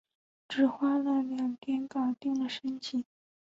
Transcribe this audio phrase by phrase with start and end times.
[0.49, 3.05] 只花了两天就搞定了升级